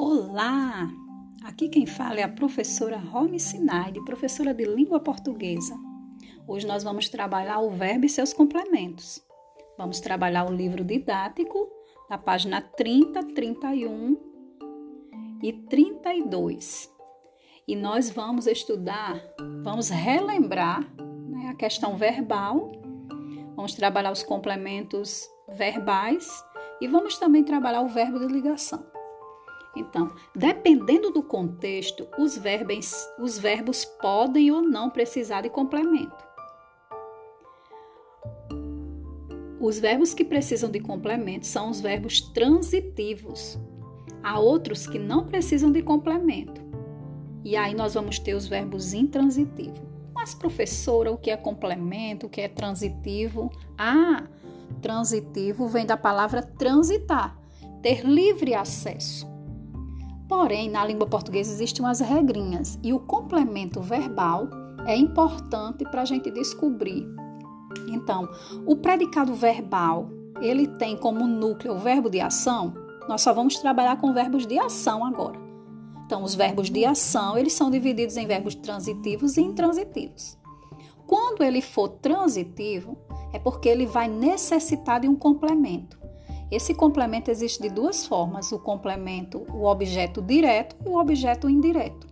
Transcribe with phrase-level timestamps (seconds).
[0.00, 0.88] Olá!
[1.42, 5.76] Aqui quem fala é a professora Romy Sinaide, professora de língua portuguesa.
[6.46, 9.20] Hoje nós vamos trabalhar o verbo e seus complementos.
[9.76, 11.68] Vamos trabalhar o livro didático,
[12.08, 14.16] da página 30, 31
[15.42, 16.88] e 32.
[17.66, 19.20] E nós vamos estudar,
[19.64, 20.88] vamos relembrar
[21.28, 22.70] né, a questão verbal,
[23.56, 26.40] vamos trabalhar os complementos verbais
[26.80, 28.96] e vamos também trabalhar o verbo de ligação.
[29.76, 36.26] Então, dependendo do contexto, os verbos, os verbos podem ou não precisar de complemento.
[39.60, 43.58] Os verbos que precisam de complemento são os verbos transitivos.
[44.22, 46.60] Há outros que não precisam de complemento.
[47.44, 49.80] E aí nós vamos ter os verbos intransitivos.
[50.14, 53.50] Mas, professora, o que é complemento, o que é transitivo?
[53.76, 54.28] Ah,
[54.80, 57.38] transitivo vem da palavra transitar,
[57.82, 59.26] ter livre acesso.
[60.28, 64.48] Porém, na língua portuguesa existem umas regrinhas e o complemento verbal
[64.86, 67.06] é importante para a gente descobrir.
[67.88, 68.28] Então,
[68.66, 72.74] o predicado verbal, ele tem como núcleo o verbo de ação.
[73.08, 75.38] Nós só vamos trabalhar com verbos de ação agora.
[76.04, 80.38] Então, os verbos de ação, eles são divididos em verbos transitivos e intransitivos.
[81.06, 82.98] Quando ele for transitivo,
[83.32, 85.98] é porque ele vai necessitar de um complemento.
[86.50, 92.06] Esse complemento existe de duas formas: o complemento, o objeto direto e o objeto indireto.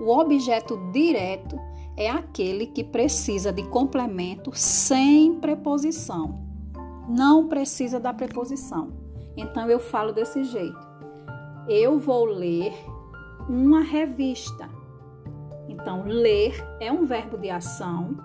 [0.00, 1.58] O objeto direto
[1.96, 6.46] é aquele que precisa de complemento sem preposição.
[7.08, 8.92] Não precisa da preposição.
[9.36, 10.88] Então eu falo desse jeito.
[11.68, 12.72] Eu vou ler
[13.48, 14.68] uma revista.
[15.68, 18.16] Então, ler é um verbo de ação,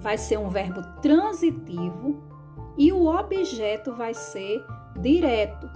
[0.00, 2.22] vai ser um verbo transitivo
[2.76, 4.64] e o objeto vai ser
[5.00, 5.68] direto,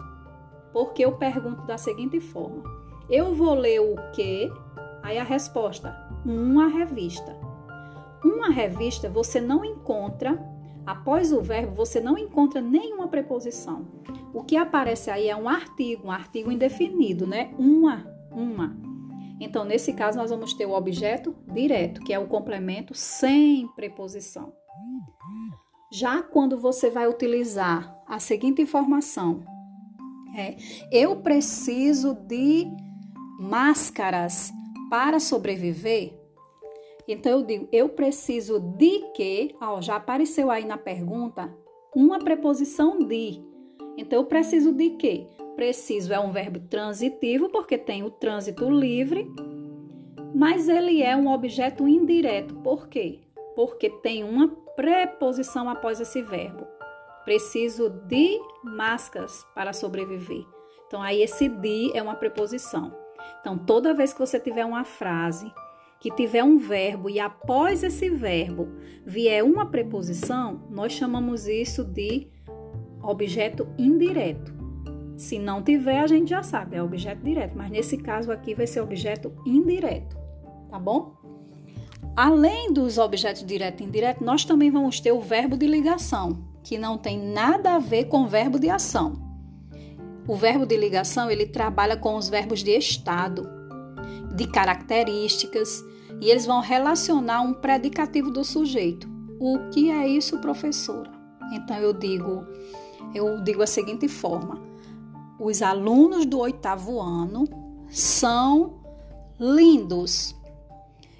[0.72, 2.62] porque eu pergunto da seguinte forma:
[3.08, 4.50] eu vou ler o quê?
[5.02, 7.36] Aí a resposta: uma revista.
[8.24, 10.40] Uma revista você não encontra,
[10.86, 13.84] após o verbo, você não encontra nenhuma preposição.
[14.32, 17.52] O que aparece aí é um artigo, um artigo indefinido, né?
[17.58, 18.76] Uma, uma.
[19.40, 24.52] Então, nesse caso, nós vamos ter o objeto direto, que é o complemento sem preposição.
[25.92, 29.42] Já quando você vai utilizar a seguinte informação,
[30.36, 30.54] é,
[30.92, 32.66] eu preciso de
[33.40, 34.52] máscaras
[34.90, 36.12] para sobreviver.
[37.08, 41.50] Então eu digo, eu preciso de que, ó, já apareceu aí na pergunta
[41.96, 43.40] uma preposição de.
[43.96, 45.26] Então eu preciso de que?
[45.56, 49.26] Preciso é um verbo transitivo porque tem o trânsito livre,
[50.34, 52.54] mas ele é um objeto indireto.
[52.56, 53.20] Por quê?
[53.56, 56.81] Porque tem uma preposição após esse verbo.
[57.24, 60.44] Preciso de máscaras para sobreviver.
[60.86, 62.94] Então, aí esse de é uma preposição.
[63.40, 65.52] Então, toda vez que você tiver uma frase
[66.02, 68.68] que tiver um verbo e após esse verbo
[69.06, 72.26] vier uma preposição, nós chamamos isso de
[73.00, 74.52] objeto indireto.
[75.16, 78.66] Se não tiver, a gente já sabe, é objeto direto, mas nesse caso aqui vai
[78.66, 80.18] ser objeto indireto,
[80.68, 81.14] tá bom?
[82.16, 86.78] Além dos objetos direto e indireto, nós também vamos ter o verbo de ligação, que
[86.78, 89.20] não tem nada a ver com verbo de ação.
[90.26, 93.48] O verbo de ligação, ele trabalha com os verbos de estado,
[94.34, 95.84] de características,
[96.20, 99.08] e eles vão relacionar um predicativo do sujeito.
[99.40, 101.10] O que é isso, professora?
[101.52, 102.46] Então eu digo,
[103.12, 104.62] eu digo a seguinte forma:
[105.40, 107.44] os alunos do oitavo ano
[107.90, 108.80] são
[109.38, 110.36] lindos.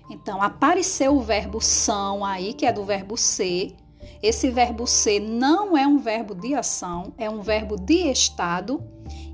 [0.09, 3.75] Então, apareceu o verbo são aí, que é do verbo ser.
[4.23, 8.81] Esse verbo ser não é um verbo de ação, é um verbo de estado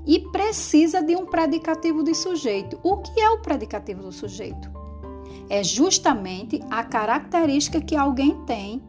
[0.05, 2.79] e precisa de um predicativo de sujeito.
[2.81, 4.71] O que é o predicativo do sujeito?
[5.47, 8.81] É justamente a característica que alguém tem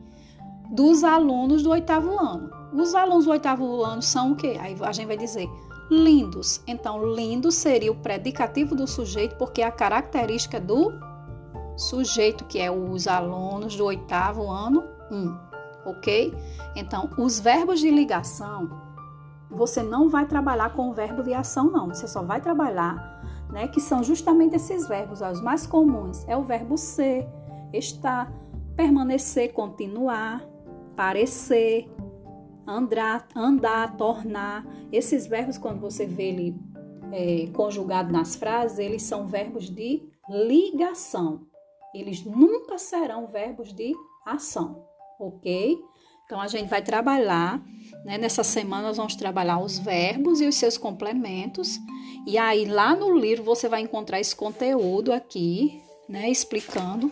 [0.71, 2.51] dos alunos do oitavo ano.
[2.73, 4.57] Os alunos do oitavo ano são o quê?
[4.59, 5.49] Aí a gente vai dizer
[5.91, 6.63] lindos.
[6.67, 10.93] Então, lindo seria o predicativo do sujeito, porque é a característica do
[11.77, 15.50] sujeito, que é os alunos do oitavo ano 1, um,
[15.85, 16.35] ok?
[16.77, 18.71] Então, os verbos de ligação,
[19.51, 21.89] você não vai trabalhar com o verbo de ação, não.
[21.89, 23.67] Você só vai trabalhar, né?
[23.69, 26.27] Que são justamente esses verbos, os mais comuns.
[26.29, 27.29] É o verbo ser,
[27.73, 28.33] estar,
[28.77, 30.45] permanecer, continuar,
[30.97, 31.91] parecer,
[32.67, 34.65] andar, andar, tornar.
[34.93, 36.61] Esses verbos, quando você vê ele
[37.13, 41.47] é, conjugado nas frases, eles são verbos de ligação.
[41.93, 43.93] Eles nunca serão verbos de
[44.25, 44.85] ação,
[45.21, 45.79] ok?
[46.25, 47.61] Então a gente vai trabalhar,
[48.05, 48.17] né?
[48.17, 51.79] Nessa semana nós vamos trabalhar os verbos e os seus complementos
[52.27, 57.11] E aí lá no livro você vai encontrar esse conteúdo aqui, né, explicando.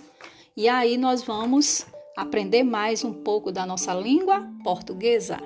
[0.57, 5.39] E aí nós vamos aprender mais um pouco da nossa língua portuguesa.